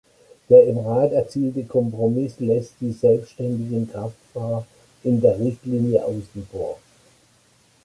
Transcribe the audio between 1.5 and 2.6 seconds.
Kompromiss